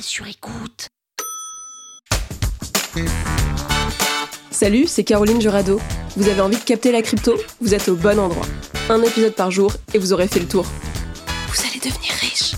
[0.00, 0.88] Sur écoute.
[4.50, 5.80] Salut, c'est Caroline Jurado.
[6.16, 7.34] Vous avez envie de capter la crypto?
[7.60, 8.46] Vous êtes au bon endroit.
[8.88, 10.64] Un épisode par jour et vous aurez fait le tour.
[11.48, 12.52] Vous allez devenir riche.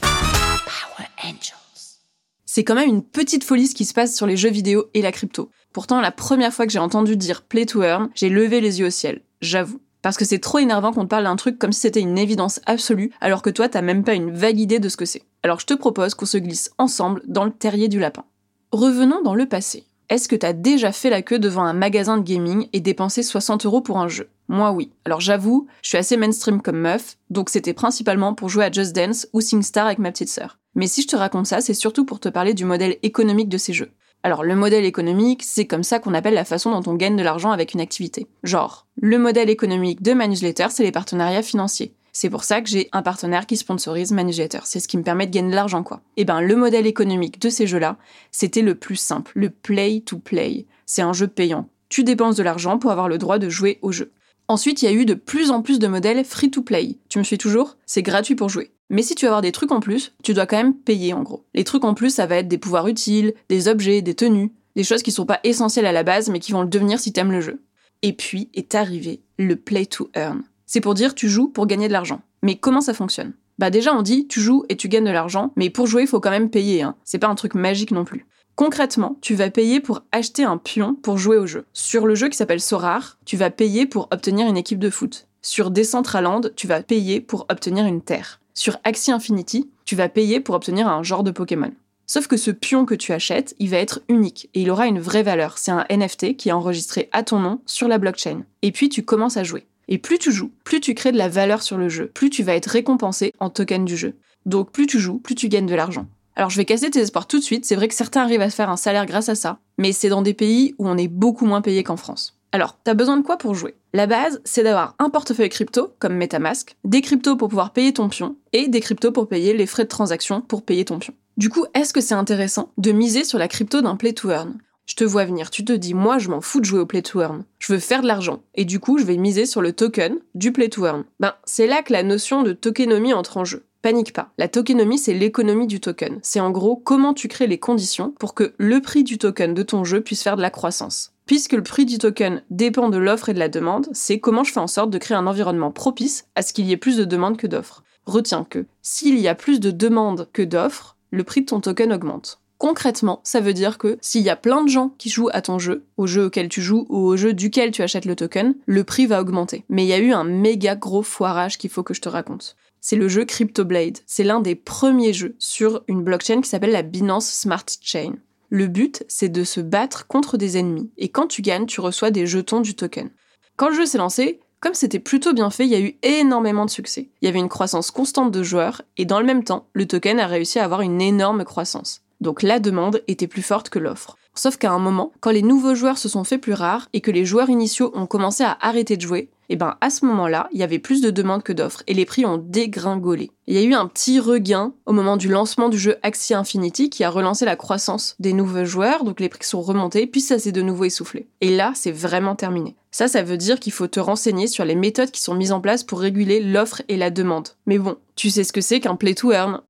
[0.00, 1.98] Power Angels.
[2.44, 5.02] C'est quand même une petite folie ce qui se passe sur les jeux vidéo et
[5.02, 5.50] la crypto.
[5.72, 8.86] Pourtant, la première fois que j'ai entendu dire play to earn, j'ai levé les yeux
[8.86, 9.80] au ciel, j'avoue.
[10.02, 12.60] Parce que c'est trop énervant qu'on te parle d'un truc comme si c'était une évidence
[12.66, 15.22] absolue, alors que toi t'as même pas une vague idée de ce que c'est.
[15.44, 18.24] Alors je te propose qu'on se glisse ensemble dans le terrier du lapin.
[18.70, 19.86] Revenons dans le passé.
[20.08, 23.66] Est-ce que t'as déjà fait la queue devant un magasin de gaming et dépensé 60
[23.66, 24.28] euros pour un jeu?
[24.48, 24.92] Moi oui.
[25.04, 28.94] Alors j'avoue, je suis assez mainstream comme meuf, donc c'était principalement pour jouer à Just
[28.94, 30.58] Dance ou SingStar avec ma petite sœur.
[30.74, 33.58] Mais si je te raconte ça, c'est surtout pour te parler du modèle économique de
[33.58, 33.90] ces jeux.
[34.22, 37.22] Alors le modèle économique, c'est comme ça qu'on appelle la façon dont on gagne de
[37.22, 38.28] l'argent avec une activité.
[38.44, 41.94] Genre, le modèle économique de ma newsletter, c'est les partenariats financiers.
[42.12, 44.22] C'est pour ça que j'ai un partenaire qui sponsorise ma.
[44.64, 46.02] C'est ce qui me permet de gagner de l'argent, quoi.
[46.16, 47.96] Et eh ben, le modèle économique de ces jeux-là,
[48.30, 50.66] c'était le plus simple, le play to play.
[50.86, 51.68] C'est un jeu payant.
[51.88, 54.12] Tu dépenses de l'argent pour avoir le droit de jouer au jeu.
[54.48, 56.98] Ensuite, il y a eu de plus en plus de modèles free to play.
[57.08, 57.76] Tu me suis toujours?
[57.86, 58.72] C'est gratuit pour jouer.
[58.90, 61.22] Mais si tu veux avoir des trucs en plus, tu dois quand même payer en
[61.22, 61.46] gros.
[61.54, 64.84] Les trucs en plus, ça va être des pouvoirs utiles, des objets, des tenues, des
[64.84, 67.32] choses qui sont pas essentielles à la base mais qui vont le devenir si t'aimes
[67.32, 67.62] le jeu.
[68.02, 70.42] Et puis est arrivé le play to earn.
[70.72, 72.22] C'est pour dire tu joues pour gagner de l'argent.
[72.42, 73.34] Mais comment ça fonctionne?
[73.58, 76.08] Bah déjà on dit tu joues et tu gagnes de l'argent, mais pour jouer il
[76.08, 76.96] faut quand même payer, hein.
[77.04, 78.24] C'est pas un truc magique non plus.
[78.56, 81.66] Concrètement, tu vas payer pour acheter un pion pour jouer au jeu.
[81.74, 85.28] Sur le jeu qui s'appelle Sorar, tu vas payer pour obtenir une équipe de foot.
[85.42, 88.40] Sur Decentraland, tu vas payer pour obtenir une terre.
[88.54, 91.72] Sur Axie Infinity, tu vas payer pour obtenir un genre de Pokémon.
[92.06, 95.00] Sauf que ce pion que tu achètes, il va être unique et il aura une
[95.00, 95.58] vraie valeur.
[95.58, 98.44] C'est un NFT qui est enregistré à ton nom sur la blockchain.
[98.62, 99.66] Et puis tu commences à jouer.
[99.92, 102.42] Et plus tu joues, plus tu crées de la valeur sur le jeu, plus tu
[102.42, 104.14] vas être récompensé en token du jeu.
[104.46, 106.06] Donc plus tu joues, plus tu gagnes de l'argent.
[106.34, 108.48] Alors je vais casser tes espoirs tout de suite, c'est vrai que certains arrivent à
[108.48, 111.44] faire un salaire grâce à ça, mais c'est dans des pays où on est beaucoup
[111.44, 112.38] moins payé qu'en France.
[112.52, 113.74] Alors, t'as besoin de quoi pour jouer?
[113.92, 118.08] La base, c'est d'avoir un portefeuille crypto, comme Metamask, des cryptos pour pouvoir payer ton
[118.08, 121.12] pion, et des cryptos pour payer les frais de transaction pour payer ton pion.
[121.36, 124.54] Du coup, est-ce que c'est intéressant de miser sur la crypto d'un play to earn?
[124.86, 127.02] Je te vois venir, tu te dis, moi je m'en fous de jouer au play
[127.02, 127.44] to earn.
[127.58, 128.42] Je veux faire de l'argent.
[128.54, 131.04] Et du coup, je vais miser sur le token du play to earn.
[131.20, 133.64] Ben, c'est là que la notion de tokenomie entre en jeu.
[133.80, 134.30] Panique pas.
[134.38, 136.20] La tokenomie, c'est l'économie du token.
[136.22, 139.62] C'est en gros comment tu crées les conditions pour que le prix du token de
[139.62, 141.12] ton jeu puisse faire de la croissance.
[141.26, 144.52] Puisque le prix du token dépend de l'offre et de la demande, c'est comment je
[144.52, 147.04] fais en sorte de créer un environnement propice à ce qu'il y ait plus de
[147.04, 147.82] demandes que d'offres.
[148.06, 151.92] Retiens que s'il y a plus de demandes que d'offres, le prix de ton token
[151.92, 152.41] augmente.
[152.62, 155.58] Concrètement, ça veut dire que s'il y a plein de gens qui jouent à ton
[155.58, 158.84] jeu, au jeu auquel tu joues ou au jeu duquel tu achètes le token, le
[158.84, 159.64] prix va augmenter.
[159.68, 162.54] Mais il y a eu un méga gros foirage qu'il faut que je te raconte.
[162.80, 163.98] C'est le jeu CryptoBlade.
[164.06, 168.12] C'est l'un des premiers jeux sur une blockchain qui s'appelle la Binance Smart Chain.
[168.48, 170.88] Le but, c'est de se battre contre des ennemis.
[170.98, 173.10] Et quand tu gagnes, tu reçois des jetons du token.
[173.56, 176.64] Quand le jeu s'est lancé, comme c'était plutôt bien fait, il y a eu énormément
[176.64, 177.08] de succès.
[177.22, 180.20] Il y avait une croissance constante de joueurs, et dans le même temps, le token
[180.20, 182.02] a réussi à avoir une énorme croissance.
[182.22, 184.16] Donc la demande était plus forte que l'offre.
[184.34, 187.10] Sauf qu'à un moment, quand les nouveaux joueurs se sont fait plus rares et que
[187.10, 190.48] les joueurs initiaux ont commencé à arrêter de jouer, et eh ben à ce moment-là,
[190.52, 193.32] il y avait plus de demandes que d'offres et les prix ont dégringolé.
[193.46, 196.88] Il y a eu un petit regain au moment du lancement du jeu Axie Infinity
[196.88, 200.38] qui a relancé la croissance des nouveaux joueurs, donc les prix sont remontés, puis ça
[200.38, 201.26] s'est de nouveau essoufflé.
[201.42, 202.76] Et là, c'est vraiment terminé.
[202.92, 205.60] Ça, ça veut dire qu'il faut te renseigner sur les méthodes qui sont mises en
[205.60, 207.48] place pour réguler l'offre et la demande.
[207.66, 209.60] Mais bon, tu sais ce que c'est qu'un play to earn,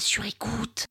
[0.00, 0.86] sur écoute.